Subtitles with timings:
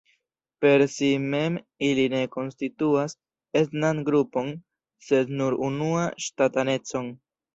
[0.63, 1.57] Per si mem
[1.87, 3.13] ili ne konstituas
[3.61, 4.49] etnan grupon
[5.09, 7.13] sed nur una ŝtatanecon.